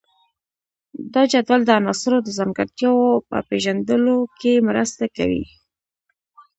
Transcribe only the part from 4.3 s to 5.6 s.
کې مرسته کوي.